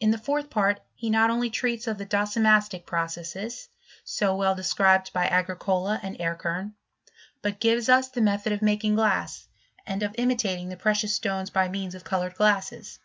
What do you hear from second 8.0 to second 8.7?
the method of